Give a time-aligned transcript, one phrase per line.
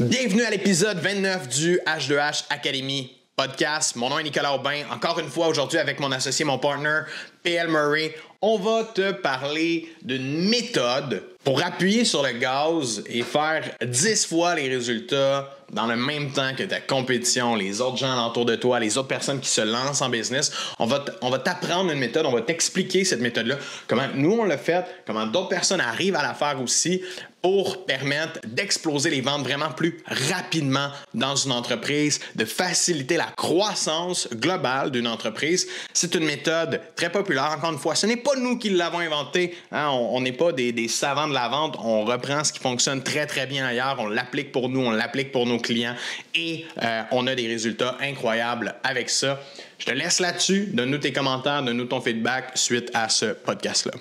[0.00, 3.96] Bienvenue à l'épisode 29 du H2H Academy podcast.
[3.96, 4.84] Mon nom est Nicolas Aubin.
[4.92, 7.00] Encore une fois, aujourd'hui, avec mon associé, mon partner,
[7.42, 13.64] PL Murray, on va te parler d'une méthode pour appuyer sur le gaz et faire
[13.84, 18.44] 10 fois les résultats dans le même temps que ta compétition, les autres gens autour
[18.44, 20.52] de toi, les autres personnes qui se lancent en business.
[20.78, 23.56] On va, on va t'apprendre une méthode, on va t'expliquer cette méthode-là,
[23.88, 27.02] comment nous on l'a fait, comment d'autres personnes arrivent à la faire aussi
[27.42, 34.28] pour permettre d'exploser les ventes vraiment plus rapidement dans une entreprise, de faciliter la croissance
[34.34, 35.68] globale d'une entreprise.
[35.92, 37.54] C'est une méthode très populaire.
[37.56, 39.56] Encore une fois, ce n'est pas nous qui l'avons inventée.
[39.72, 39.88] Hein.
[39.90, 41.76] On n'est pas des, savants de la vente.
[41.82, 43.96] On reprend ce qui fonctionne très, très bien ailleurs.
[43.98, 45.94] On l'applique pour nous, on l'applique pour nos clients
[46.34, 49.40] et euh, on a des résultats incroyables avec ça.
[49.78, 50.70] Je te laisse là-dessus.
[50.72, 53.92] Donne-nous tes commentaires, donne-nous ton feedback suite à ce podcast-là.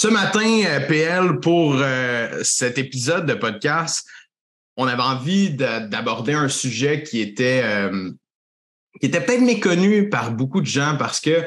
[0.00, 4.06] Ce matin, euh, PL, pour euh, cet épisode de podcast,
[4.76, 8.12] on avait envie d'aborder un sujet qui était, euh,
[9.00, 11.42] qui était peut-être méconnu par beaucoup de gens parce que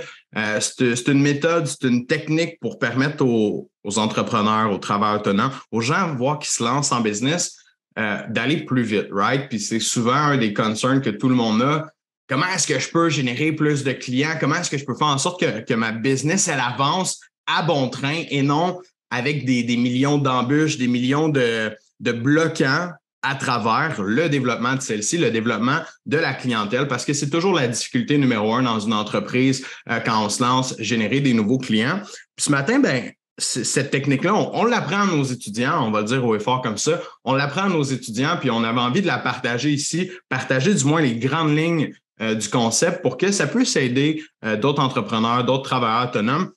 [0.60, 6.14] c'est une méthode, c'est une technique pour permettre aux, entrepreneurs, aux travailleurs autonomes, aux gens
[6.14, 7.56] voir qui se lancent en business,
[7.96, 9.48] d'aller plus vite, right?
[9.48, 11.88] Puis c'est souvent un des concerns que tout le monde a.
[12.28, 14.36] Comment est-ce que je peux générer plus de clients?
[14.38, 17.22] Comment est-ce que je peux faire en sorte que, que ma business, elle avance
[17.58, 22.92] à bon train et non avec des, millions d'embûches, des millions de, de bloquants
[23.24, 27.54] à travers le développement de celle-ci, le développement de la clientèle, parce que c'est toujours
[27.54, 31.60] la difficulté numéro un dans une entreprise euh, quand on se lance, générer des nouveaux
[31.60, 32.02] clients.
[32.40, 36.62] Ce matin, ben, cette technique-là, on, l'apprend à nos étudiants, on va dire au effort
[36.62, 40.12] comme ça, on l'apprend à nos étudiants, puis on avait envie de la partager ici,
[40.30, 44.58] partager du moins les grandes lignes euh, du concept pour que ça puisse aider euh,
[44.58, 46.52] d'autres entrepreneurs, d'autres travailleurs autonomes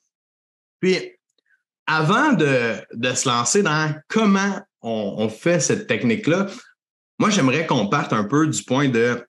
[0.79, 1.11] puis,
[1.87, 2.75] avant de,
[3.13, 6.47] se lancer dans comment on, fait cette technique-là,
[7.19, 9.25] moi, j'aimerais qu'on parte un peu du point de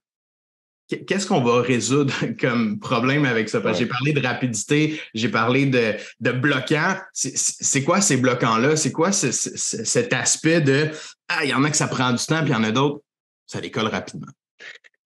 [0.89, 3.61] qu'est-ce qu'on va résoudre comme problème avec ça?
[3.61, 6.97] Parce que j'ai parlé de rapidité, j'ai parlé de, de bloquant.
[7.13, 8.77] C'est quoi ces bloquants-là?
[8.77, 10.91] C'est quoi cet aspect de
[11.29, 12.73] Ah, il y en a que ça prend du temps, puis il y en a
[12.73, 13.03] d'autres,
[13.47, 14.33] ça décolle rapidement.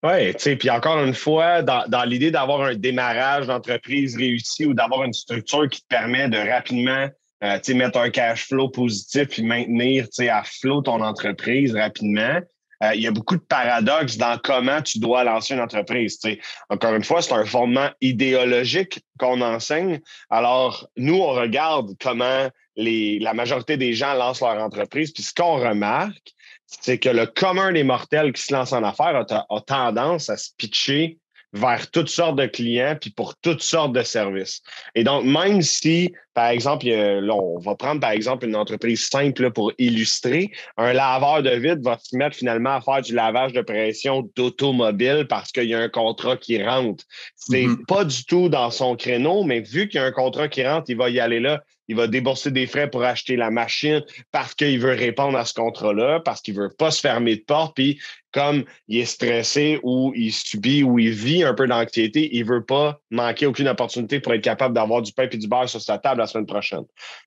[0.03, 4.65] Oui, tu sais, puis encore une fois, dans, dans l'idée d'avoir un démarrage d'entreprise réussi
[4.65, 7.07] ou d'avoir une structure qui te permet de rapidement
[7.43, 12.41] euh, mettre un cash flow positif puis maintenir à flot ton entreprise rapidement,
[12.83, 16.19] euh, il y a beaucoup de paradoxes dans comment tu dois lancer une entreprise.
[16.21, 16.41] sais.
[16.71, 20.01] Encore une fois, c'est un fondement idéologique qu'on enseigne.
[20.31, 25.13] Alors, nous, on regarde comment les, la majorité des gens lancent leur entreprise.
[25.13, 26.33] Puis ce qu'on remarque,
[26.81, 30.51] c'est que le commun des mortels qui se lance en affaires a, tendance à se
[30.57, 31.19] pitcher
[31.53, 34.63] vers toutes sortes de clients puis pour toutes sortes de services.
[34.95, 39.51] Et donc, même si, par exemple, là, on va prendre par exemple une entreprise simple
[39.51, 43.63] pour illustrer, un laveur de vide va se mettre finalement à faire du lavage de
[43.63, 47.05] pression d'automobile parce qu'il y a un contrat qui rentre.
[47.35, 47.87] C'est mm-hmm.
[47.87, 50.89] pas du tout dans son créneau, mais vu qu'il y a un contrat qui rentre,
[50.89, 54.55] il va y aller là il va débourser des frais pour acheter la machine parce
[54.55, 57.75] qu'il veut répondre à ce contrat-là, parce qu'il veut pas se fermer de porte.
[57.75, 58.01] Puis
[58.33, 62.65] comme il est stressé ou il subit ou il vit un peu d'anxiété, il veut
[62.65, 65.99] pas manquer aucune opportunité pour être capable d'avoir du pain et du beurre sur sa
[65.99, 66.85] table la semaine prochaine.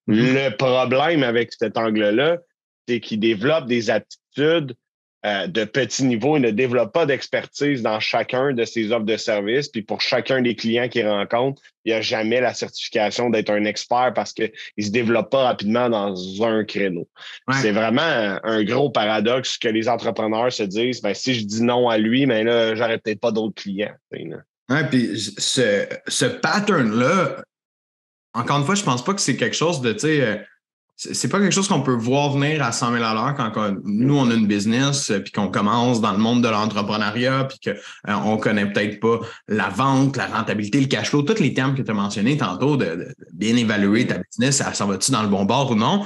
[0.08, 0.50] Mm-hmm.
[0.50, 2.38] Le problème avec cet angle-là,
[2.88, 4.76] c'est qu'il développe des attitudes
[5.26, 6.36] euh, de petit niveau.
[6.36, 9.70] Il ne développe pas d'expertise dans chacun de ses offres de services.
[9.70, 13.64] Puis pour chacun des clients qu'il rencontre, il n'y a jamais la certification d'être un
[13.64, 17.08] expert parce qu'il ne se développe pas rapidement dans un créneau.
[17.62, 21.88] C'est vraiment un, gros paradoxe que les entrepreneurs se disent ben, si je dis non
[21.88, 23.94] à lui, mais ben là, j'aurais peut-être pas d'autres clients.
[24.12, 27.44] Ouais, puis ce, ce pattern-là,
[28.34, 30.36] encore une fois, je pense pas que c'est quelque chose de, tu sais, euh,
[30.96, 33.52] c'est pas quelque chose qu'on peut voir venir à 100 000 à l'heure quand
[33.84, 37.74] nous, on a une business, euh, puis qu'on commence dans le monde de l'entrepreneuriat, puis
[38.06, 41.76] qu'on euh, connaît peut-être pas la vente, la rentabilité, le cash flow, tous les termes
[41.76, 45.46] que tu as mentionnés tantôt, de, bien évaluer ta business, ça, va-tu dans le bon
[45.46, 46.06] bord ou non?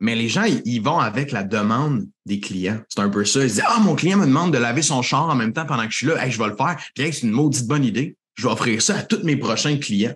[0.00, 2.80] Mais les gens, ils vont avec la demande des clients.
[2.88, 3.42] C'est un peu ça.
[3.42, 5.64] Ils se disent Ah, mon client me demande de laver son char en même temps
[5.64, 6.28] pendant que je suis là.
[6.28, 6.76] Je vais le faire.
[6.94, 10.14] Puis c'est une maudite bonne idée je vais offrir ça à tous mes prochains clients.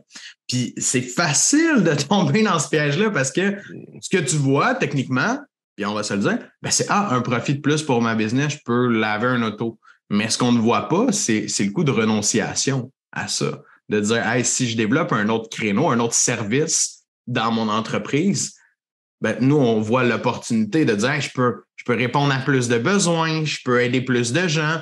[0.49, 3.56] Puis c'est facile de tomber dans ce piège-là parce que
[4.00, 5.38] ce que tu vois techniquement,
[5.76, 8.15] puis on va se le dire, ben c'est ah, un profit de plus pour ma
[8.15, 9.79] business, je peux laver un auto.
[10.11, 13.62] Mais ce qu'on ne voit pas, c'est le coût de renonciation à ça.
[13.88, 18.55] De dire, hey, si je développe un autre créneau, un autre service dans mon entreprise,
[19.20, 22.79] ben, nous, on voit l'opportunité de dire je, peux, je peux répondre à plus de
[22.79, 24.81] besoins, je peux aider plus de gens.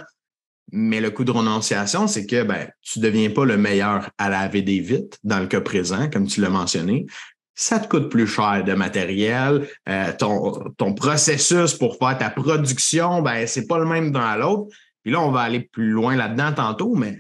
[0.72, 4.28] Mais le coût de renonciation, c'est que ben, tu ne deviens pas le meilleur à
[4.28, 7.06] laver des vitres dans le cas présent, comme tu l'as mentionné.
[7.54, 9.68] Ça te coûte plus cher de matériel.
[9.88, 14.36] Euh, ton, ton processus pour faire ta production, ben, c'est pas le même d'un à
[14.36, 14.66] l'autre.
[15.02, 17.16] Puis là, on va aller plus loin là-dedans tantôt, mais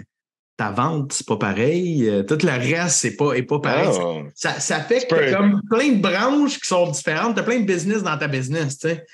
[0.56, 2.08] ta vente, c'est pas pareil.
[2.08, 3.88] Euh, tout le reste, c'est pas, est pas pareil.
[3.92, 4.28] Ah.
[4.34, 7.34] Ça, ça, fait que tu comme plein de branches qui sont différentes.
[7.34, 9.06] Tu as plein de business dans ta business, tu sais.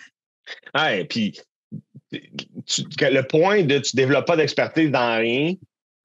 [0.74, 1.38] Ouais, puis
[2.12, 5.54] le point de tu développes pas d'expertise dans rien,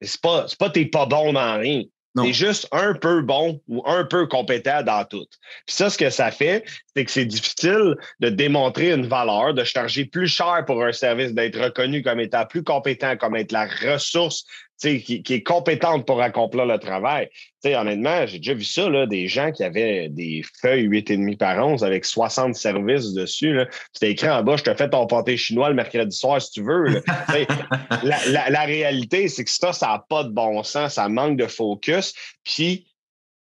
[0.01, 1.83] c'est pas, pas t'es pas bon dans rien.
[2.24, 5.25] T'es juste un peu bon ou un peu compétent dans tout.
[5.68, 6.63] Puis ça, ce que ça fait,
[6.95, 11.33] c'est que c'est difficile de démontrer une valeur, de charger plus cher pour un service,
[11.33, 14.45] d'être reconnu comme étant plus compétent, comme être la ressource
[14.77, 17.29] qui, qui, est compétente pour accomplir le travail.
[17.65, 21.83] honnêtement, j'ai déjà vu ça, là, des gens qui avaient des feuilles 8,5 par 11
[21.83, 23.59] avec 60 services dessus.
[23.94, 26.63] C'était écrit en bas, je te fais ton pâté chinois le mercredi soir si tu
[26.63, 27.01] veux.
[28.03, 31.38] la, la, la, réalité, c'est que ça, ça n'a pas de bon sens, ça manque
[31.38, 32.13] de focus.
[32.44, 32.88] Puis,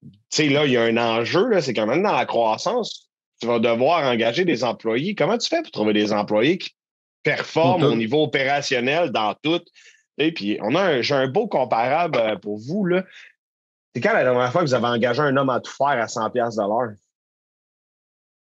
[0.02, 3.10] tu sais, là, il y a un enjeu, c'est quand même dans la croissance,
[3.40, 5.14] tu vas devoir engager des employés.
[5.14, 6.70] Comment tu fais pour trouver des employés qui
[7.22, 9.62] performent au niveau opérationnel dans tout?
[10.18, 12.84] Et puis, on a j'ai un beau comparable euh, pour vous.
[12.86, 13.04] Là.
[13.94, 16.06] C'est quand la dernière fois que vous avez engagé un homme à tout faire à
[16.06, 16.96] 100$ de l'heure?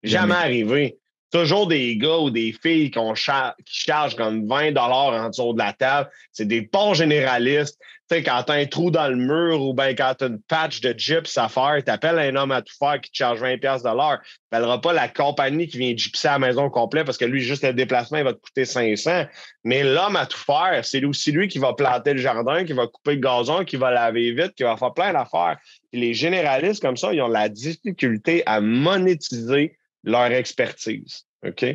[0.04, 1.00] Jamais arrivé.
[1.32, 5.74] Toujours des gars ou des filles qui, qui chargent comme 20 en dessous de la
[5.74, 6.10] table.
[6.32, 7.78] C'est des bons généralistes.
[8.10, 10.28] Tu sais, quand tu as un trou dans le mur ou bien quand tu as
[10.28, 13.18] une patch de gyps à faire, tu appelles un homme à tout faire qui te
[13.18, 14.18] charge 20 de l'heure.
[14.24, 17.42] Tu n'appelleras pas la compagnie qui vient gypser à la maison complète parce que lui,
[17.42, 19.26] juste le déplacement, il va te coûter 500.
[19.64, 22.88] Mais l'homme à tout faire, c'est aussi lui qui va planter le jardin, qui va
[22.88, 25.60] couper le gazon, qui va laver vite, qui va faire plein d'affaires.
[25.94, 31.26] Les généralistes comme ça, ils ont la difficulté à monétiser leur expertise.
[31.48, 31.66] OK?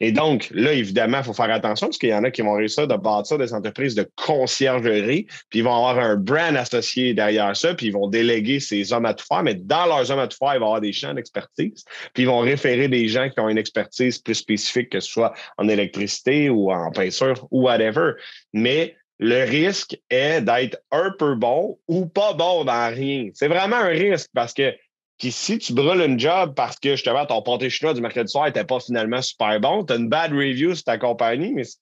[0.00, 2.52] Et donc, là, évidemment, il faut faire attention parce qu'il y en a qui vont
[2.52, 7.56] réussir de bâtir des entreprises de conciergerie, puis ils vont avoir un brand associé derrière
[7.56, 10.36] ça, puis ils vont déléguer ces hommes à tout mais dans leurs hommes à tout
[10.36, 13.40] faire, il va y avoir des champs d'expertise, puis ils vont référer des gens qui
[13.40, 18.12] ont une expertise plus spécifique, que ce soit en électricité ou en peinture ou whatever.
[18.52, 23.30] Mais le risque est d'être un peu bon ou pas bon dans rien.
[23.32, 24.74] C'est vraiment un risque parce que
[25.30, 28.64] si tu brûles une job parce que justement ton pâté chinois du mercredi soir n'était
[28.64, 31.78] pas finalement super bon, tu as une bad review sur ta compagnie, mais c'est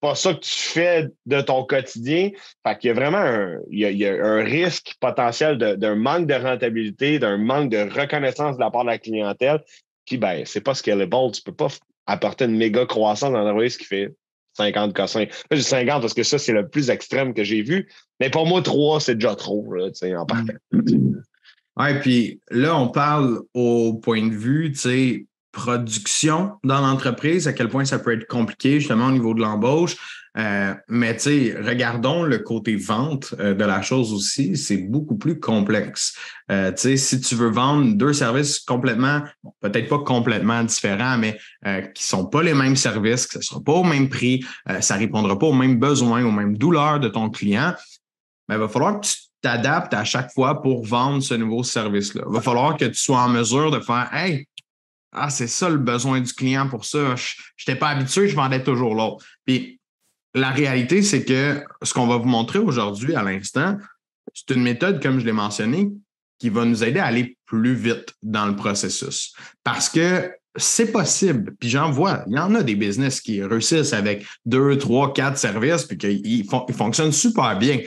[0.00, 2.30] pas ça que tu fais de ton quotidien.
[2.66, 7.78] Fait qu'il y a vraiment un, risque potentiel d'un manque de rentabilité, d'un manque de
[7.78, 9.62] reconnaissance de la part de la clientèle.
[10.06, 11.32] Puis ben, c'est pas scalable.
[11.32, 11.68] Tu peux pas
[12.06, 14.14] apporter une méga croissance dans un ce qui fait
[14.54, 15.24] 50 cossins.
[15.24, 17.88] Là, j'ai 50 parce que ça, c'est le plus extrême que j'ai vu.
[18.18, 20.54] Mais pour moi, 3, c'est déjà trop, là, en partant.
[21.76, 27.52] Oui, puis là, on parle au point de vue, tu sais, production dans l'entreprise, à
[27.52, 29.96] quel point ça peut être compliqué justement au niveau de l'embauche.
[30.36, 35.16] Euh, mais tu sais, regardons le côté vente euh, de la chose aussi, c'est beaucoup
[35.16, 36.16] plus complexe.
[36.52, 39.22] Euh, tu sais, si tu veux vendre deux services complètement,
[39.60, 41.36] peut-être pas complètement différents, mais
[41.94, 44.44] qui sont pas les mêmes services, que ce sera pas au même prix,
[44.80, 47.74] ça répondra pas aux mêmes besoins, aux mêmes douleurs de ton client,
[48.48, 52.22] ben, il va falloir que tu t'adaptes à chaque fois pour vendre ce nouveau service-là.
[52.26, 54.46] Il va falloir que tu sois en mesure de faire Hey,
[55.12, 57.16] ah, c'est ça le besoin du client pour ça.
[57.16, 57.34] Je
[57.66, 59.24] n'étais pas habitué, je vendais toujours l'autre.
[59.44, 59.80] Puis
[60.34, 63.76] la réalité, c'est que ce qu'on va vous montrer aujourd'hui à l'instant,
[64.32, 65.90] c'est une méthode, comme je l'ai mentionné,
[66.38, 69.34] qui va nous aider à aller plus vite dans le processus.
[69.64, 71.54] Parce que c'est possible.
[71.58, 75.38] Puis j'en vois, il y en a des business qui réussissent avec deux, trois, quatre
[75.38, 77.80] services, puis qu'ils ils fonctionnent super bien.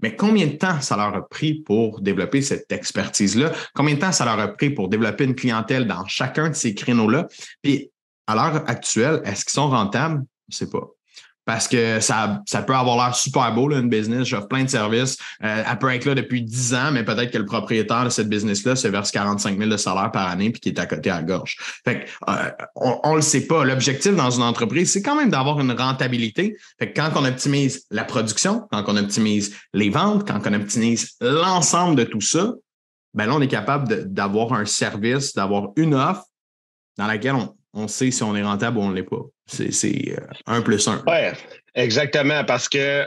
[0.00, 3.52] Mais combien de temps ça leur a pris pour développer cette expertise-là?
[3.74, 6.74] Combien de temps ça leur a pris pour développer une clientèle dans chacun de ces
[6.74, 7.26] créneaux-là?
[7.62, 7.90] Puis,
[8.26, 10.24] à l'heure actuelle, est-ce qu'ils sont rentables?
[10.48, 10.86] Je ne sais pas
[11.48, 14.28] parce que ça, ça peut avoir l'air super beau, là, une business.
[14.28, 15.16] J'offre plein de services.
[15.42, 18.28] Euh, elle peut être là depuis 10 ans, mais peut-être que le propriétaire de cette
[18.28, 21.22] business-là se verse 45 000 de salaire par année puis qui est à côté à
[21.22, 21.56] gorge.
[21.86, 23.64] Fait que, euh, on le sait pas.
[23.64, 26.54] L'objectif dans une entreprise, c'est quand même d'avoir une rentabilité.
[26.78, 31.14] Fait que quand on optimise la production, quand on optimise les ventes, quand on optimise
[31.22, 32.52] l'ensemble de tout ça,
[33.14, 36.24] ben là, on est capable d'avoir un service, d'avoir une offre
[36.98, 39.24] dans laquelle on, on sait si on est rentable ou on ne l'est pas.
[39.48, 41.02] C'est euh, un plus un.
[41.06, 41.36] Oui,
[41.74, 42.44] exactement.
[42.44, 43.06] Parce que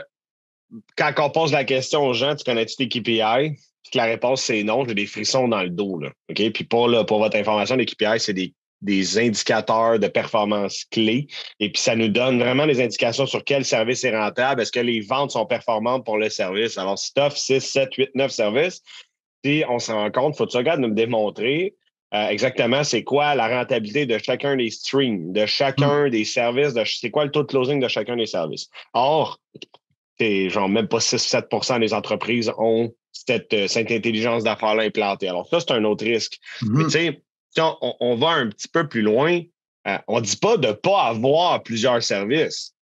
[0.96, 3.56] quand on pose la question aux gens, tu connais-tu tes KPI?
[3.94, 5.98] La réponse, c'est non, j'ai des frissons dans le dos.
[5.98, 11.28] Là, Puis pour, pour votre information, les KPI, c'est des, des indicateurs de performance clés.
[11.60, 14.62] Et puis, ça nous donne vraiment des indications sur quel service est rentable.
[14.62, 16.78] Est-ce que les ventes sont performantes pour le service?
[16.78, 18.82] Alors, si tu offres 6, 7, 8, 9 services,
[19.42, 21.74] puis on se rend compte, il faut que tu regardes nous démontrer
[22.14, 26.10] euh, exactement c'est quoi la rentabilité de chacun des streams, de chacun mm.
[26.10, 28.68] des services, de, c'est quoi le taux de closing de chacun des services?
[28.92, 29.38] Or,
[30.20, 35.28] genre même pas 6-7% des entreprises ont cette, euh, cette intelligence d'affaires-là implantée.
[35.28, 36.38] Alors, ça, c'est un autre risque.
[36.62, 36.84] Mais mm-hmm.
[36.84, 37.22] tu sais,
[37.58, 39.40] on, on, va un petit peu plus loin.
[39.86, 42.74] Euh, on ne dit pas de ne pas avoir plusieurs services.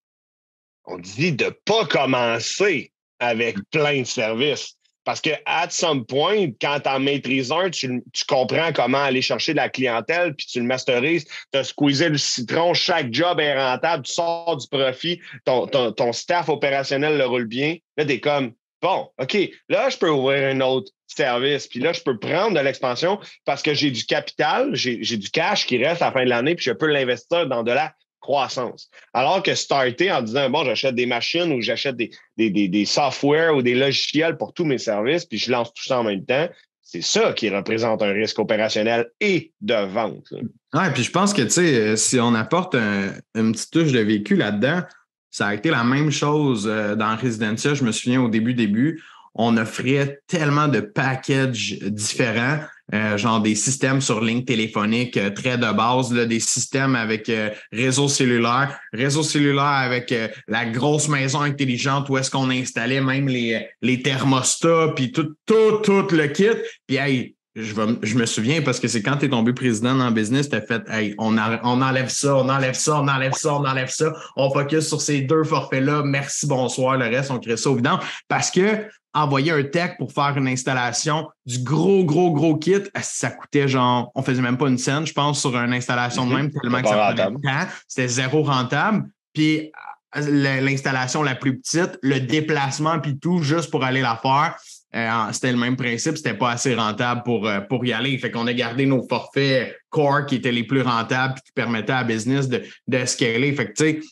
[0.85, 4.77] On dit de ne pas commencer avec plein de services.
[5.11, 9.51] Parce que, at some point, quand tu en maîtrises un, tu, comprends comment aller chercher
[9.51, 13.61] de la clientèle, puis tu le masterises, tu as squeezé le citron, chaque job est
[13.61, 17.79] rentable, tu sors du profit, ton, ton, staff opérationnel le roule bien.
[17.97, 19.37] Là, tu es comme, bon, OK,
[19.69, 23.63] là, je peux ouvrir un autre service, puis là, je peux prendre de l'expansion parce
[23.63, 26.67] que j'ai du capital, j'ai du cash qui reste à la fin de l'année, puis
[26.67, 27.93] je peux l'investir dans de la
[28.31, 28.89] croissance.
[29.13, 33.57] Alors que starter en disant, bon, j'achète des machines ou j'achète des, des, des, softwares
[33.57, 36.49] ou des logiciels pour tous mes services, puis je lance tout ça en même temps,
[36.81, 40.33] c'est ça qui représente un risque opérationnel et de vente.
[40.33, 44.01] Oui, puis je pense que, tu sais, euh, si on apporte une petite touche de
[44.01, 44.83] vécu là-dedans,
[45.31, 47.75] ça a été la même chose euh, dans Residencia.
[47.75, 49.03] Je me souviens au début, début,
[49.35, 52.59] on offrait tellement de packages différents.
[52.93, 57.29] Euh, genre des systèmes sur ligne téléphonique euh, très de base, là, des systèmes avec
[57.29, 60.13] euh, réseau cellulaire, réseau cellulaire avec
[60.49, 65.79] la grosse maison intelligente où est-ce qu'on installait même les, les thermostats, puis tout, tout,
[65.85, 66.49] tout le kit.
[66.89, 70.09] Puis hey, je, je me souviens parce que c'est quand tu es tombé président dans
[70.09, 73.35] le business, tu as fait hey, on, on enlève ça, on enlève ça, on enlève
[73.35, 74.13] ça, on enlève ça.
[74.37, 76.03] On focus sur ces deux forfaits-là.
[76.05, 76.97] Merci, bonsoir.
[76.97, 78.01] Le reste, on crée ça au vidange.
[78.29, 83.31] Parce que envoyer un tech pour faire une installation du gros, gros, gros kit, ça
[83.31, 86.37] coûtait genre, on faisait même pas une scène, je pense, sur une installation de mhm.
[86.37, 89.09] même, tellement que ça prenait C'était zéro rentable.
[89.33, 89.71] Puis
[90.15, 94.57] l'installation la plus petite, le déplacement, puis tout, juste pour aller la faire,
[94.95, 98.19] euh, c'était le même principe, c'était pas assez rentable pour, euh, pour y aller.
[98.19, 101.93] Fait qu'on a gardé nos forfaits core qui étaient les plus rentables puis qui permettaient
[101.93, 103.53] à business de, de scaler.
[103.55, 104.03] Fait que tu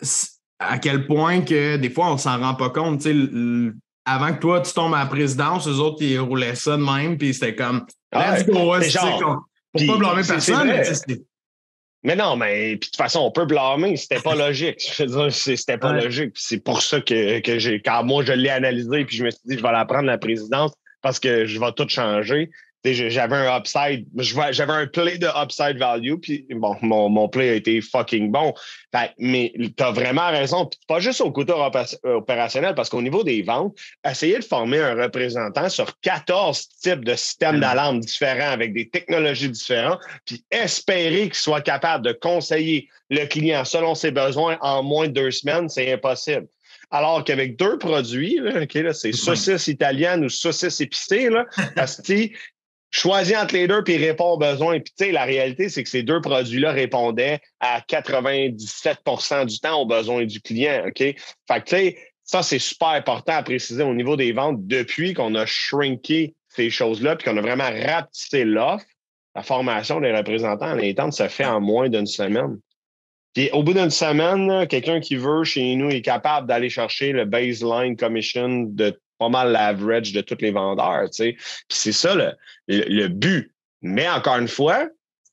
[0.00, 0.28] sais,
[0.60, 3.00] à quel point que des fois on s'en rend pas compte.
[3.00, 3.72] Tu sais,
[4.08, 7.18] avant que toi tu tombes à la présidence, eux autres ils roulaient ça de même,
[7.18, 8.74] puis c'était comme let's go,
[9.72, 10.72] pour pas blâmer personne,
[12.04, 13.96] mais non, mais puis de toute façon, on peut blâmer.
[13.96, 14.80] C'était pas logique.
[15.30, 16.32] C'était pas logique.
[16.36, 19.40] C'est pour ça que, que j'ai, quand moi je l'ai analysé, puis je me suis
[19.44, 20.72] dit, je vais la prendre la présidence
[21.02, 22.50] parce que je vais tout changer
[22.84, 24.06] j'avais un upside,
[24.50, 28.54] j'avais un play de upside value, puis bon, mon, mon play a été fucking bon.
[29.18, 31.52] mais tu as vraiment raison, puis pas juste au côté
[32.04, 33.76] opérationnel, parce qu'au niveau des ventes,
[34.08, 39.50] essayer de former un représentant sur 14 types de systèmes d'alarme différents avec des technologies
[39.50, 45.08] différentes, puis espérer qu'il soit capable de conseiller le client selon ses besoins en moins
[45.08, 46.46] de deux semaines, c'est impossible.
[46.90, 51.44] Alors qu'avec deux produits, là, là, c'est saucisse italienne ou saucisse épicée, là,
[51.76, 52.30] parce que
[52.90, 54.80] choisis entre les deux puis réponds aux besoins.
[54.80, 59.82] Puis, tu sais, la réalité, c'est que ces deux produits-là répondaient à 97% du temps
[59.82, 60.84] aux besoins du client.
[60.86, 60.98] OK?
[60.98, 61.16] Fait
[61.48, 65.34] que, tu sais, ça, c'est super important à préciser au niveau des ventes depuis qu'on
[65.34, 68.84] a shrinké ces choses-là puis qu'on a vraiment rapetissé l'offre.
[69.34, 72.58] La formation des représentants en interne se fait en moins d'une semaine.
[73.34, 77.24] Puis au bout d'une semaine, quelqu'un qui veut chez nous est capable d'aller chercher le
[77.24, 81.32] baseline commission de pas mal l'average de tous les vendeurs, tu sais.
[81.32, 82.32] Puis c'est ça le,
[82.68, 83.52] le, but.
[83.82, 84.88] Mais encore une fois,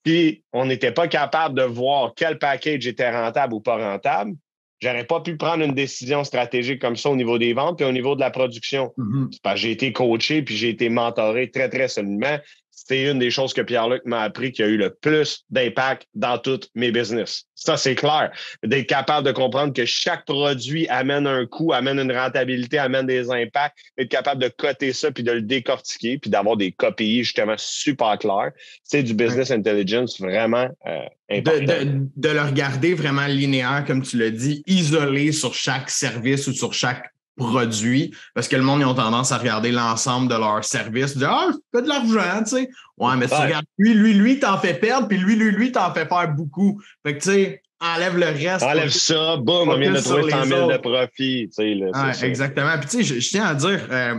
[0.06, 4.34] si on n'était pas capable de voir quel package était rentable ou pas rentable,
[4.80, 7.92] j'aurais pas pu prendre une décision stratégique comme ça au niveau des ventes et au
[7.92, 8.94] niveau de la production.
[8.98, 9.56] Mm-hmm.
[9.56, 12.38] J'ai été coaché puis j'ai été mentoré très, très solidement
[12.76, 16.38] c'est une des choses que Pierre-Luc m'a appris qui a eu le plus d'impact dans
[16.38, 17.46] toutes mes business.
[17.56, 18.32] Ça, c'est clair.
[18.64, 23.32] D'être capable de comprendre que chaque produit amène un coût, amène une rentabilité, amène des
[23.32, 27.56] impacts, être capable de coter ça puis de le décortiquer puis d'avoir des KPI justement
[27.58, 28.52] super clairs.
[28.84, 31.66] C'est du business intelligence vraiment euh, important.
[31.66, 36.54] De, de, le regarder vraiment linéaire, comme tu l'as dit, isolé sur chaque service ou
[36.54, 40.64] sur chaque produits parce que le monde ils ont tendance à regarder l'ensemble de leur
[40.64, 42.70] service, dire Ah, fais de l'argent, tu sais.
[42.98, 45.94] Ouais, mais tu regardes lui, lui, lui, t'en fais perdre, puis lui, lui, lui, t'en
[45.94, 46.82] fais faire beaucoup.
[47.06, 48.64] Fait que tu sais, enlève le reste.
[48.64, 51.50] Enlève ça, boum, on vient de trouver 100 000 de profit.
[51.50, 52.78] Tu sais, là, exactement.
[52.80, 54.16] Puis tu sais, je, tiens à dire, euh,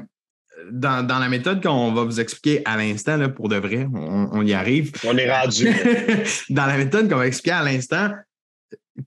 [0.71, 4.43] dans, dans, la méthode qu'on va vous expliquer à l'instant, pour de vrai, on, on,
[4.43, 4.93] y arrive.
[5.05, 5.69] On est rendu.
[6.51, 8.11] dans la méthode qu'on va expliquer à l'instant,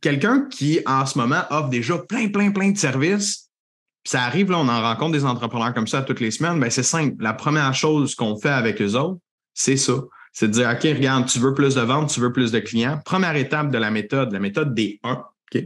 [0.02, 3.49] quelqu'un qui en ce moment offre déjà plein, plein, plein de services,
[4.10, 6.82] ça arrive, là, on en rencontre des entrepreneurs comme ça toutes les semaines, ben c'est
[6.82, 7.16] simple.
[7.20, 9.20] La première chose qu'on fait avec eux autres,
[9.54, 9.94] c'est ça.
[10.34, 13.00] C'est de dire, OK, regarde, tu veux plus de ventes, tu veux plus de clients.
[13.06, 15.14] Première étape de la méthode, la méthode des 1.
[15.14, 15.64] OK?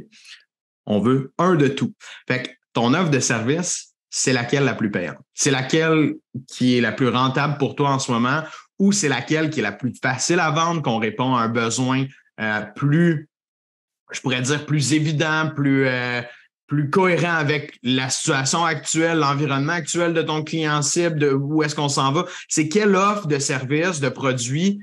[0.86, 1.94] On veut un de tout.
[2.28, 5.20] Fait que ton offre de service, c'est laquelle la plus payante?
[5.34, 6.16] C'est laquelle
[6.50, 8.44] qui est la plus rentable pour toi en ce moment
[8.78, 12.08] ou c'est laquelle qui est la plus facile à vendre, qu'on répond à un besoin
[12.42, 13.30] euh, plus,
[14.12, 16.22] je pourrais dire, plus évident, plus, euh,
[16.74, 21.76] plus cohérent avec la situation actuelle, l'environnement actuel de ton client cible, de où est-ce
[21.76, 22.26] qu'on s'en va.
[22.50, 24.80] C'est quelle offre de service, de produit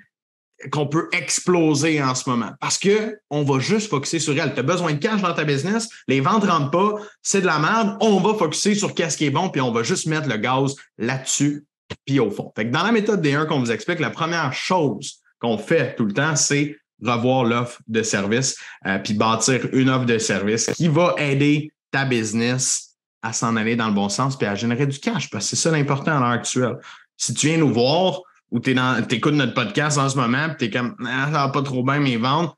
[0.70, 2.52] qu'on peut exploser en ce moment?
[2.60, 4.54] Parce que on va juste focuser sur elle.
[4.54, 7.46] Tu as besoin de cash dans ta business, les ventes ne rentrent pas, c'est de
[7.46, 10.28] la merde, on va focuser sur qu'est-ce qui est bon, puis on va juste mettre
[10.28, 11.66] le gaz là-dessus,
[12.06, 12.52] puis au fond.
[12.56, 16.36] Dans la méthode D1 qu'on vous explique, la première chose qu'on fait tout le temps,
[16.36, 18.56] c'est revoir l'offre de service,
[18.86, 23.76] euh, puis bâtir une offre de service qui va aider ta business à s'en aller
[23.76, 26.20] dans le bon sens, puis à générer du cash, parce que c'est ça l'important à
[26.20, 26.76] l'heure actuelle.
[27.16, 28.74] Si tu viens nous voir, ou tu
[29.10, 31.82] écoutes notre podcast en ce moment, puis tu es comme ah, ça va pas trop
[31.82, 32.54] bien mes ventes.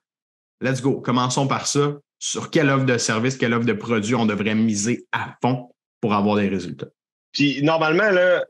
[0.61, 1.01] Let's go.
[1.01, 1.95] Commençons par ça.
[2.19, 5.71] Sur quelle offre de service, quelle offre de produit on devrait miser à fond
[6.01, 6.87] pour avoir des résultats?
[7.33, 8.45] Puis normalement, là,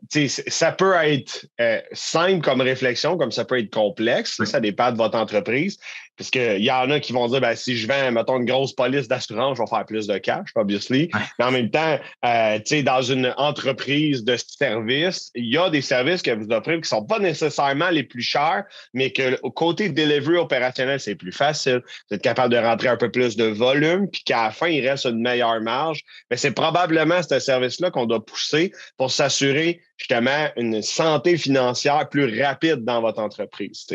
[0.48, 4.42] ça peut être euh, simple comme réflexion, comme ça peut être complexe.
[4.44, 5.78] Ça dépend de votre entreprise.
[6.16, 8.74] Parce qu'il y en a qui vont dire ben, si je vends, mettons, une grosse
[8.74, 11.10] police d'assurance, je vais faire plus de cash, obviously.
[11.38, 16.22] Mais en même temps, euh, dans une entreprise de service, il y a des services
[16.22, 19.88] que vous offrez qui ne sont pas nécessairement les plus chers, mais que au côté
[19.88, 21.82] delivery opérationnel, c'est plus facile.
[22.10, 24.86] Vous êtes capable de rentrer un peu plus de volume, puis qu'à la fin, il
[24.86, 26.02] reste une meilleure marge.
[26.30, 32.42] Mais c'est probablement ce service-là qu'on doit pousser pour s'assurer justement une santé financière plus
[32.42, 33.86] rapide dans votre entreprise.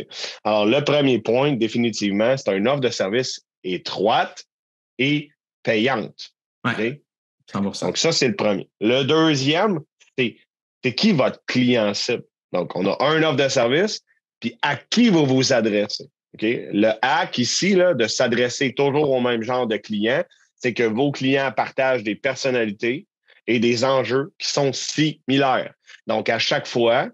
[0.43, 4.45] Alors, le premier point, définitivement, c'est une offre de service étroite
[4.97, 5.29] et
[5.63, 6.31] payante.
[7.53, 8.69] Donc, ça, c'est le premier.
[8.79, 9.79] Le deuxième,
[10.17, 10.37] c'est
[10.95, 12.23] qui votre client cible?
[12.53, 14.01] Donc, on a un offre de service,
[14.39, 16.05] puis à qui vous vous adressez?
[16.39, 20.23] Le hack ici, là, de s'adresser toujours au même genre de client,
[20.55, 23.07] c'est que vos clients partagent des personnalités
[23.47, 25.73] et des enjeux qui sont similaires.
[26.07, 27.09] Donc, à chaque fois,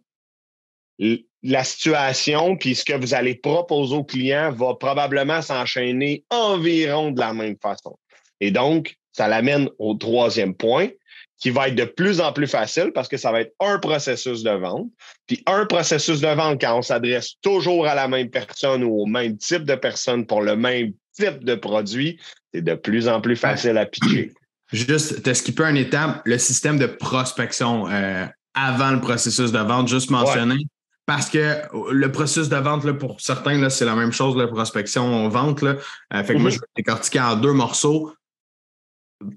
[1.43, 7.19] la situation puis ce que vous allez proposer au client va probablement s'enchaîner environ de
[7.19, 7.97] la même façon.
[8.39, 10.89] Et donc, ça l'amène au troisième point
[11.37, 14.43] qui va être de plus en plus facile parce que ça va être un processus
[14.43, 14.87] de vente.
[15.27, 19.05] Puis un processus de vente, quand on s'adresse toujours à la même personne ou au
[19.05, 22.19] même type de personne pour le même type de produit,
[22.53, 24.31] c'est de plus en plus facile à pitcher.
[24.71, 27.89] Juste, tu skipper une étape, le système de prospection.
[27.89, 30.67] Euh, avant le processus de vente, juste mentionner.
[31.05, 31.57] Parce que
[31.91, 35.61] le processus de vente, là, pour certains, c'est la même chose, la prospection, vente.
[35.61, 35.75] Là.
[36.13, 36.55] Euh, fait que moi, mhm.
[36.55, 38.13] je vais décortiquer en deux morceaux.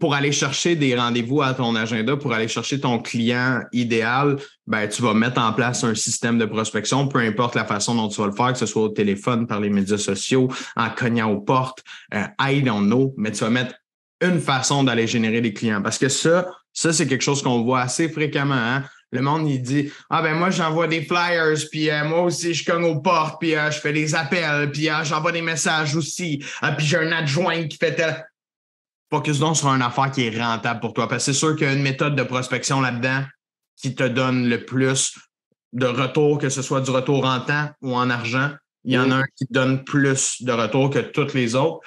[0.00, 4.88] Pour aller chercher des rendez-vous à ton agenda, pour aller chercher ton client idéal, ben,
[4.88, 8.20] tu vas mettre en place un système de prospection, peu importe la façon dont tu
[8.20, 11.40] vas le faire, que ce soit au téléphone, par les médias sociaux, en cognant aux
[11.40, 13.74] portes, euh, I don't know, mais tu vas mettre
[14.20, 15.83] une façon d'aller générer des clients.
[15.83, 18.55] Parce que ça, ça, c'est quelque chose qu'on voit assez fréquemment.
[18.55, 18.85] Hein?
[19.12, 22.64] Le monde, il dit Ah ben moi, j'envoie des flyers, puis euh, moi aussi, je
[22.64, 26.45] cogne aux portes, puis euh, je fais des appels, puis euh, j'envoie des messages aussi,
[26.77, 28.27] puis j'ai un adjoint qui fait tel.
[29.11, 31.09] Focus donc sur une affaire qui est rentable pour toi.
[31.09, 33.23] Parce que c'est sûr qu'il y a une méthode de prospection là-dedans
[33.77, 35.14] qui te donne le plus
[35.73, 38.51] de retour, que ce soit du retour en temps ou en argent.
[38.85, 41.81] Il y en a un qui te donne plus de retour que toutes les autres.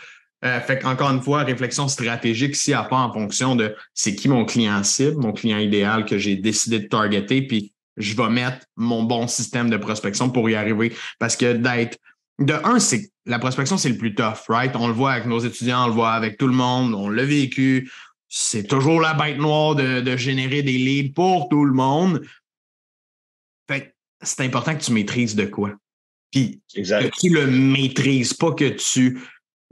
[0.45, 4.15] Euh, fait qu'encore une fois, réflexion stratégique s'il n'y a pas en fonction de c'est
[4.15, 8.29] qui mon client cible, mon client idéal que j'ai décidé de targeter, puis je vais
[8.29, 10.93] mettre mon bon système de prospection pour y arriver.
[11.19, 11.97] Parce que d'être
[12.39, 14.73] de un, c'est la prospection, c'est le plus tough, right?
[14.75, 17.25] On le voit avec nos étudiants, on le voit avec tout le monde, on l'a
[17.25, 17.91] vécu.
[18.29, 22.21] C'est toujours la bête noire de, de générer des leads pour tout le monde.
[23.69, 25.71] Fait c'est important que tu maîtrises de quoi.
[26.31, 29.19] Puis que tu le maîtrises, pas que tu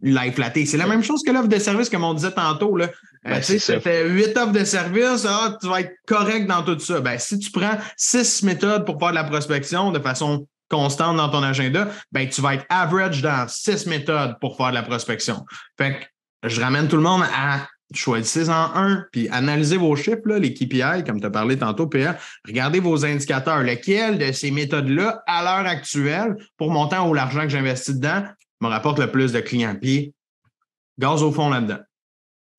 [0.02, 0.66] l'as flatté.
[0.66, 2.76] C'est la même chose que l'offre de service, comme on disait tantôt.
[2.78, 2.86] Là.
[3.26, 6.80] Euh, ben, sais, fait huit offres de service, ah, tu vas être correct dans tout
[6.80, 7.02] ça.
[7.02, 11.30] Ben, si tu prends six méthodes pour faire de la prospection de façon constante dans
[11.30, 15.46] ton agenda, ben, tu vas être average dans six méthodes pour faire de la prospection.
[15.78, 20.22] Fait que je ramène tout le monde à choisissez en un, puis analysez vos chiffres,
[20.26, 22.18] là, les KPI, comme tu as parlé tantôt, PA.
[22.46, 23.64] Regardez vos indicateurs.
[23.64, 28.24] Lequel de ces méthodes-là, à l'heure actuelle, pour mon temps ou l'argent que j'investis dedans,
[28.62, 29.78] me rapporte le plus de clients.
[29.80, 30.13] Puis,
[30.98, 31.80] gaz au fond là-dedans.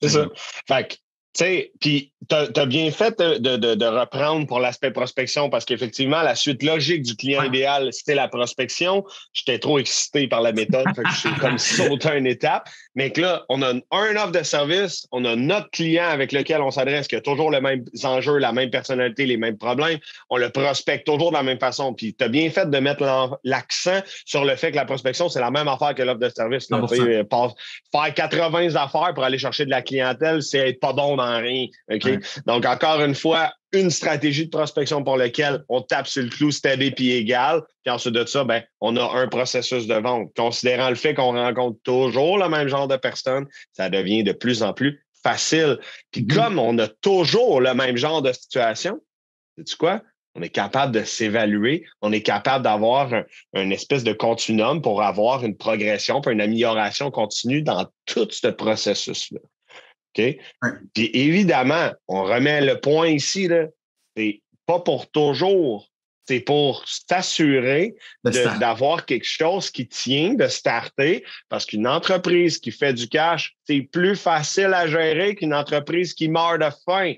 [0.03, 0.27] C'est ça.
[0.67, 1.01] Fait que, tu
[1.35, 6.63] sais, puis tu as, bien fait de, reprendre pour l'aspect prospection parce qu'effectivement, la suite
[6.63, 9.05] logique du client idéal, c'était la prospection.
[9.33, 12.69] J'étais trop excité par la méthode, fait que je suis comme sauté une étape.
[12.97, 16.61] Mais que là, on a un offre de service, on a notre client avec lequel
[16.61, 19.99] on s'adresse qui a toujours les mêmes enjeux, la même personnalité, les mêmes problèmes.
[20.29, 21.95] On le prospecte toujours de la même façon.
[21.95, 25.41] Puis tu as bien fait de mettre l'accent sur le fait que la prospection, c'est
[25.41, 26.67] la même affaire que l'offre de service.
[26.69, 31.67] faire 80 affaires pour aller chercher de la clientèle, c'est être pas bon dans rien.
[32.47, 36.51] Donc, encore une fois, une stratégie de prospection pour laquelle on tape sur le clou
[36.51, 37.63] steady puis égal.
[37.85, 40.31] Puis ensuite de ça, ben, on a un processus de vente.
[40.37, 44.63] Considérant le fait qu'on rencontre toujours le même genre de personnes, ça devient de plus
[44.63, 45.79] en plus facile.
[46.11, 46.35] Puis mm-hmm.
[46.35, 49.01] comme on a toujours le même genre de situation,
[49.57, 50.03] sais-tu quoi?
[50.35, 53.13] On est capable de s'évaluer, on est capable d'avoir
[53.55, 58.47] un, espèce de continuum pour avoir une progression, pour une amélioration continue dans tout ce
[58.47, 59.41] processus-là.
[60.95, 63.49] Puis évidemment, on remet le point ici,
[64.17, 65.89] c'est pas pour toujours
[66.29, 72.93] c'est pour s'assurer d'avoir quelque chose qui tient, de starter, parce qu'une entreprise qui fait
[72.93, 77.15] du cash, c'est plus facile à gérer qu'une entreprise qui meurt de faim.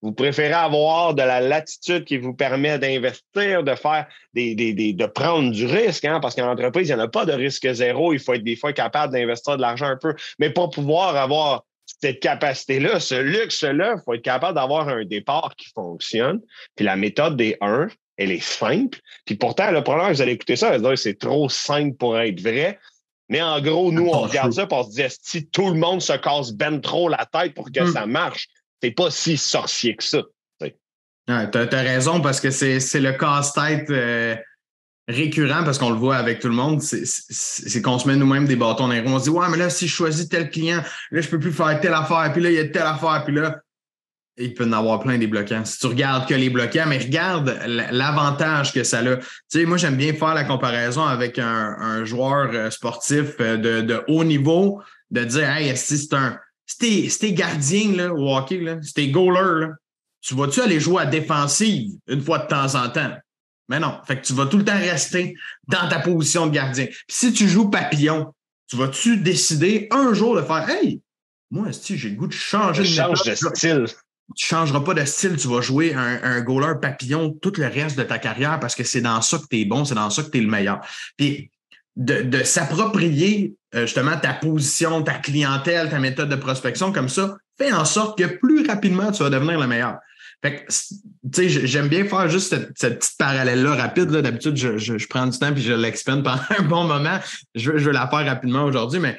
[0.00, 5.50] Vous préférez avoir de la latitude qui vous permet d'investir, de faire des, de prendre
[5.52, 6.18] du risque, hein?
[6.20, 8.14] parce qu'en entreprise, il n'y en a pas de risque zéro.
[8.14, 10.14] Il faut être des fois capable d'investir de l'argent un peu.
[10.38, 15.54] Mais pour pouvoir avoir cette capacité-là, ce luxe-là, il faut être capable d'avoir un départ
[15.56, 16.40] qui fonctionne.
[16.74, 18.98] Puis la méthode des 1, elle est simple.
[19.24, 22.78] Puis pourtant, le problème, vous allez écouter ça, c'est trop simple pour être vrai.
[23.28, 26.00] Mais en gros, nous, on regarde ça et on se dit si tout le monde
[26.00, 27.92] se casse ben trop la tête pour que hmm.
[27.92, 28.48] ça marche,
[28.82, 30.22] c'est pas si sorcier que ça.
[30.60, 34.36] tu as, raison parce que c'est le casse-tête euh,
[35.08, 36.82] récurrent parce qu'on le voit avec tout le monde.
[36.82, 39.10] C'est qu'on se met nous-mêmes des bâtons dans les roues.
[39.10, 41.52] On se dit Ouais, mais là, si je choisis tel client, là, je peux plus
[41.52, 43.60] faire telle affaire, puis là, il y a telle affaire, puis là,
[44.38, 45.64] il peut en avoir plein des bloquants.
[45.64, 49.16] Si tu regardes que les bloquants, mais regarde l'avantage que ça a.
[49.16, 54.02] Tu sais, moi, j'aime bien faire la comparaison avec un, joueur euh, sportif euh, de,
[54.08, 56.38] haut niveau, de dire, hey, si c'est un.
[56.66, 59.68] Si t'es gardien là, au hockey, là, si t'es goaler,
[60.20, 63.12] tu vas-tu aller jouer à défensive une fois de temps en temps?
[63.68, 63.98] Mais non.
[64.06, 65.34] Fait que tu vas tout le temps rester
[65.68, 66.86] dans ta position de gardien.
[66.86, 68.32] Puis si tu joues papillon,
[68.68, 71.00] tu vas-tu décider un jour de faire Hey,
[71.50, 73.86] moi, si j'ai le goût de changer de, change de style
[74.34, 77.66] tu ne changeras pas de style, tu vas jouer un, un goaler papillon tout le
[77.66, 80.10] reste de ta carrière parce que c'est dans ça que tu es bon, c'est dans
[80.10, 80.80] ça que tu es le meilleur.
[81.16, 81.50] Puis
[81.96, 87.72] de, s'approprier euh, justement ta position, ta clientèle, ta méthode de prospection comme ça, fait
[87.72, 89.96] en sorte que plus rapidement tu vas devenir le meilleur.
[90.42, 90.72] Fait que,
[91.32, 94.08] tu sais, j'aime bien faire juste cette, petite parallèle-là rapide.
[94.08, 97.18] D'habitude, je, je, prends du temps puis je l'expende pendant un bon moment.
[97.54, 99.18] Je, je veux la faire rapidement aujourd'hui, mais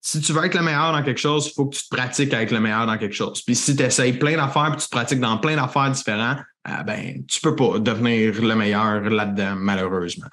[0.00, 2.32] si tu veux être le meilleur dans quelque chose, il faut que tu te pratiques
[2.32, 3.42] à être le meilleur dans quelque chose.
[3.42, 6.82] Puis si tu essayes plein d'affaires puis tu te pratiques dans plein d'affaires différentes, euh,
[6.84, 10.28] ben, tu peux pas devenir le meilleur là-dedans, malheureusement.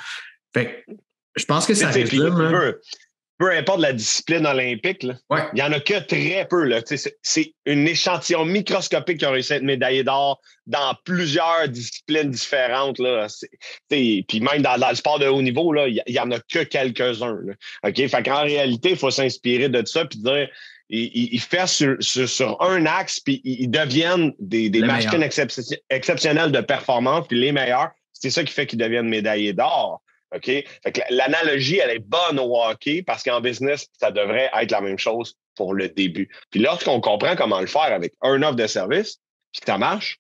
[0.54, 0.86] Fait
[1.36, 2.74] je pense que ça résume
[3.38, 5.18] peu importe la discipline olympique, il
[5.54, 6.72] n'y en a que très peu.
[7.22, 12.98] C'est une échantillon microscopique qui a réussi à être médaillé d'or dans plusieurs disciplines différentes.
[13.00, 13.28] Là.
[13.90, 17.42] Puis même dans, le sport de haut niveau, il n'y en a que quelques-uns.
[17.84, 18.08] OK?
[18.08, 20.48] Fait qu'en réalité, il faut s'inspirer de ça puis dire
[20.90, 25.24] ils, fait sur, un axe, puis ils deviennent des, machines
[25.90, 27.92] exceptionnelles de performance, puis les meilleurs.
[28.14, 30.02] C'est ça qui fait qu'ils deviennent médaillés d'or.
[30.36, 30.52] OK?
[31.10, 35.36] l'analogie, elle est bonne au hockey parce qu'en business, ça devrait être la même chose
[35.56, 36.30] pour le début.
[36.52, 39.20] Puis lorsqu'on comprend comment le faire avec un offre de service,
[39.52, 40.20] puis que ça marche,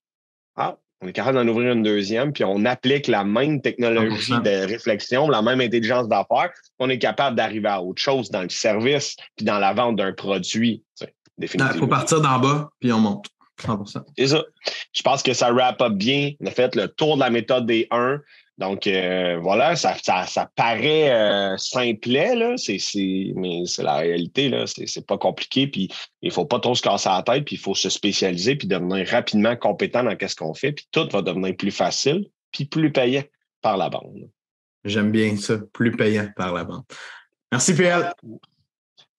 [0.55, 4.65] ah, on est capable d'en ouvrir une deuxième, puis on applique la même technologie de
[4.65, 9.15] réflexion, la même intelligence d'affaires, on est capable d'arriver à autre chose dans le service,
[9.35, 10.83] puis dans la vente d'un produit.
[11.37, 13.27] Il faut partir d'en bas, puis on monte.
[13.61, 14.03] 100%.
[14.17, 14.43] C'est ça.
[14.93, 16.31] Je pense que ça wrap up bien.
[16.41, 18.19] On a fait le tour de la méthode des 1.
[18.57, 22.55] Donc euh, voilà, ça, ça, paraît euh, simplet, là,
[23.35, 25.89] mais c'est la réalité, là, c'est, pas compliqué, puis
[26.21, 29.07] il faut pas trop se casser la tête, puis il faut se spécialiser, puis devenir
[29.09, 33.23] rapidement compétent dans ce qu'on fait, puis tout va devenir plus facile, puis plus payant
[33.61, 34.29] par la bande.
[34.85, 36.83] J'aime bien ça, plus payant par la bande.
[37.51, 38.13] Merci, PL.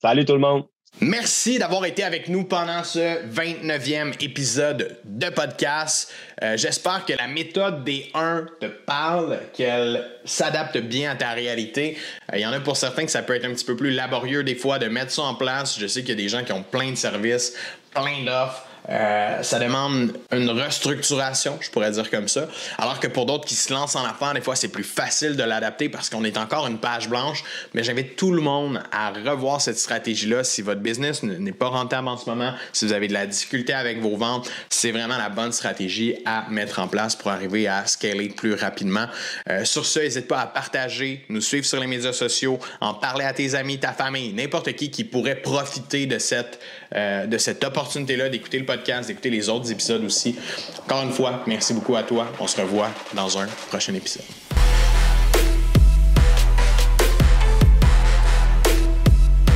[0.00, 0.66] Salut tout le monde.
[1.00, 6.10] Merci d'avoir été avec nous pendant ce 29e épisode de podcast.
[6.42, 11.98] Euh, j'espère que la méthode des 1 te parle, qu'elle s'adapte bien à ta réalité.
[12.32, 13.90] Euh, il y en a pour certains que ça peut être un petit peu plus
[13.90, 15.78] laborieux des fois de mettre ça en place.
[15.78, 17.52] Je sais qu'il y a des gens qui ont plein de services,
[17.92, 18.66] plein d'offres.
[18.88, 22.48] Euh, ça demande une restructuration, je pourrais dire comme ça.
[22.78, 25.42] Alors que pour d'autres qui se lancent en affaires, des fois, c'est plus facile de
[25.42, 27.42] l'adapter parce qu'on est encore une page blanche.
[27.74, 30.44] Mais j'invite tout le monde à revoir cette stratégie-là.
[30.44, 33.72] Si votre business n'est pas rentable en ce moment, si vous avez de la difficulté
[33.72, 37.86] avec vos ventes, c'est vraiment la bonne stratégie à mettre en place pour arriver à
[37.86, 39.06] scaler plus rapidement.
[39.48, 43.24] Euh, sur ce, n'hésite pas à partager, nous suivre sur les médias sociaux, en parler
[43.24, 46.60] à tes amis, ta famille, n'importe qui qui pourrait profiter de cette,
[46.96, 50.36] euh, de cette opportunité-là d'écouter le podcast d'écouter les autres épisodes aussi.
[50.84, 52.26] Encore une fois, merci beaucoup à toi.
[52.40, 54.45] On se revoit dans un prochain épisode.